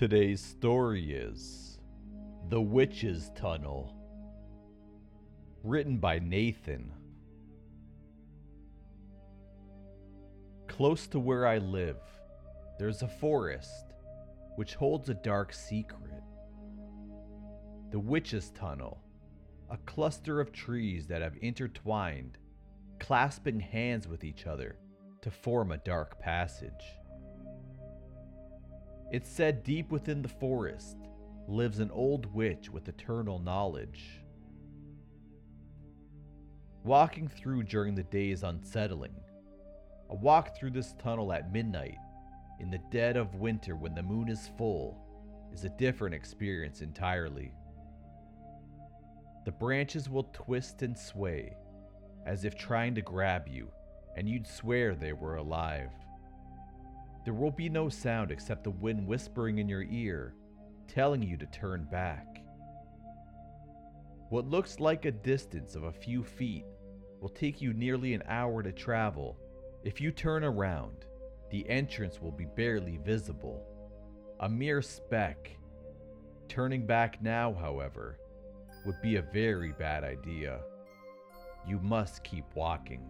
[0.00, 1.78] Today's story is
[2.48, 3.94] The Witch's Tunnel.
[5.62, 6.90] Written by Nathan.
[10.68, 11.98] Close to where I live,
[12.78, 13.92] there's a forest
[14.56, 16.22] which holds a dark secret.
[17.90, 19.02] The Witch's Tunnel,
[19.70, 22.38] a cluster of trees that have intertwined,
[23.00, 24.76] clasping hands with each other
[25.20, 26.72] to form a dark passage.
[29.10, 30.96] It's said deep within the forest
[31.48, 34.22] lives an old witch with eternal knowledge.
[36.84, 39.16] Walking through during the day is unsettling.
[40.10, 41.98] A walk through this tunnel at midnight,
[42.60, 44.96] in the dead of winter when the moon is full,
[45.52, 47.52] is a different experience entirely.
[49.44, 51.56] The branches will twist and sway,
[52.26, 53.72] as if trying to grab you,
[54.16, 55.90] and you'd swear they were alive.
[57.24, 60.34] There will be no sound except the wind whispering in your ear,
[60.88, 62.42] telling you to turn back.
[64.30, 66.64] What looks like a distance of a few feet
[67.20, 69.36] will take you nearly an hour to travel.
[69.84, 71.04] If you turn around,
[71.50, 73.62] the entrance will be barely visible,
[74.40, 75.50] a mere speck.
[76.48, 78.18] Turning back now, however,
[78.86, 80.60] would be a very bad idea.
[81.66, 83.04] You must keep walking.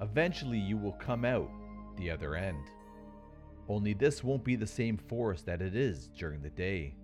[0.00, 1.50] Eventually, you will come out
[1.96, 2.70] the other end.
[3.68, 6.94] Only this won't be the same forest that it is during the day.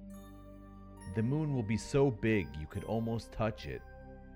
[1.15, 3.83] The moon will be so big you could almost touch it,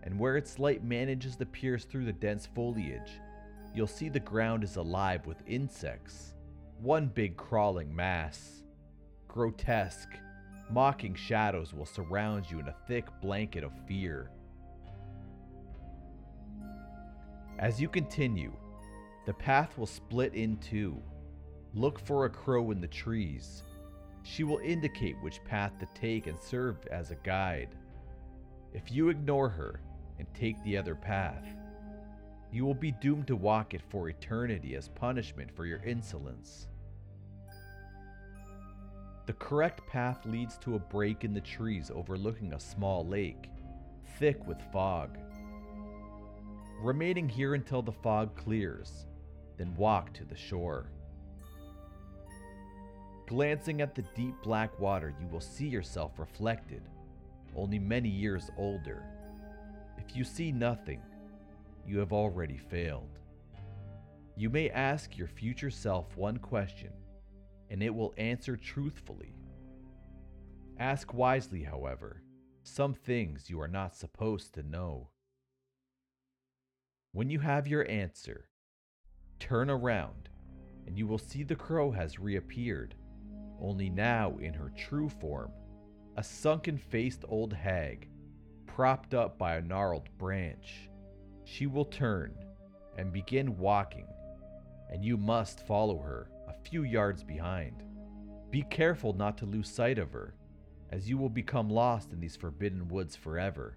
[0.03, 3.21] and where its light manages to pierce through the dense foliage,
[3.75, 6.35] you'll see the ground is alive with insects.
[6.81, 8.63] One big crawling mass.
[9.29, 10.17] Grotesque,
[10.71, 14.31] mocking shadows will surround you in a thick blanket of fear.
[17.59, 18.53] As you continue,
[19.27, 21.01] the path will split in two.
[21.75, 23.63] Look for a crow in the trees.
[24.23, 27.75] She will indicate which path to take and serve as a guide.
[28.73, 29.81] If you ignore her
[30.19, 31.45] and take the other path,
[32.53, 36.69] you will be doomed to walk it for eternity as punishment for your insolence.
[39.27, 43.49] The correct path leads to a break in the trees overlooking a small lake,
[44.19, 45.17] thick with fog.
[46.81, 49.07] Remaining here until the fog clears,
[49.57, 50.87] then walk to the shore.
[53.27, 56.83] Glancing at the deep black water, you will see yourself reflected,
[57.57, 59.03] only many years older.
[59.97, 61.01] If you see nothing,
[61.87, 63.19] you have already failed.
[64.37, 66.93] You may ask your future self one question,
[67.71, 69.35] and it will answer truthfully.
[70.79, 72.23] Ask wisely, however.
[72.63, 75.11] Some things you are not supposed to know.
[77.13, 78.49] When you have your answer,
[79.45, 80.31] Turn around,
[80.87, 82.95] and you will see the crow has reappeared,
[83.61, 85.53] only now in her true form
[86.17, 88.09] a sunken faced old hag,
[88.65, 90.89] propped up by a gnarled branch.
[91.45, 92.35] She will turn
[92.97, 94.07] and begin walking,
[94.91, 97.83] and you must follow her a few yards behind.
[98.51, 100.37] Be careful not to lose sight of her,
[100.91, 103.77] as you will become lost in these forbidden woods forever.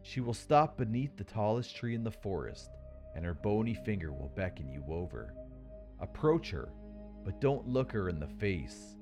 [0.00, 2.70] She will stop beneath the tallest tree in the forest
[3.16, 5.34] and her bony finger will beckon you over.
[6.00, 6.68] Approach her,
[7.24, 8.94] but don't look her in the face,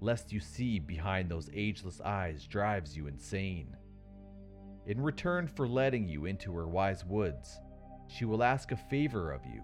[0.00, 3.76] lest you see behind those ageless eyes drives you insane.
[4.86, 7.60] In return for letting you into her wise woods,
[8.08, 9.62] she will ask a favor of you.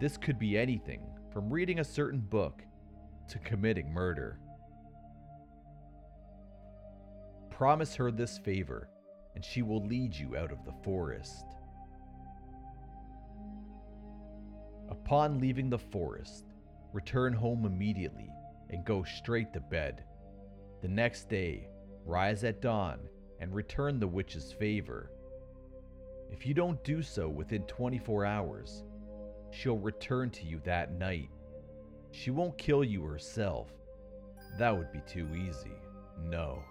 [0.00, 2.62] This could be anything from reading a certain book
[3.28, 4.38] to committing murder.
[7.50, 8.88] Promise her this favor,
[9.34, 11.53] and she will lead you out of the forest.
[15.04, 16.46] Upon leaving the forest,
[16.94, 18.30] return home immediately
[18.70, 20.02] and go straight to bed.
[20.80, 21.68] The next day,
[22.06, 23.00] rise at dawn
[23.38, 25.10] and return the witch's favor.
[26.30, 28.82] If you don't do so within 24 hours,
[29.50, 31.28] she'll return to you that night.
[32.10, 33.68] She won't kill you herself.
[34.58, 35.76] That would be too easy.
[36.18, 36.62] No.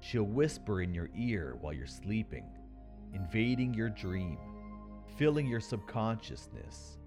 [0.00, 2.44] She'll whisper in your ear while you're sleeping,
[3.14, 4.36] invading your dream
[5.16, 6.98] filling your subconsciousness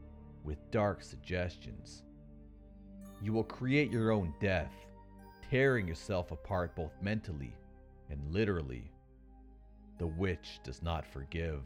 [0.43, 2.03] with dark suggestions.
[3.21, 4.71] You will create your own death,
[5.49, 7.53] tearing yourself apart both mentally
[8.09, 8.91] and literally.
[9.97, 11.63] The witch does not forgive.